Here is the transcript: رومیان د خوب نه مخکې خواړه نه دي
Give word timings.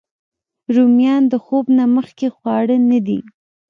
رومیان 0.75 1.23
د 1.31 1.33
خوب 1.45 1.65
نه 1.77 1.85
مخکې 1.95 2.27
خواړه 2.35 2.77
نه 2.89 2.99
دي 3.07 3.19